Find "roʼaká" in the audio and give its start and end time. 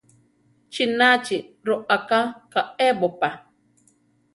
1.67-2.19